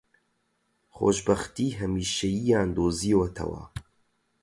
[0.95, 3.63] خۆشبەختیی هەمیشەییان دۆزیوەتەوە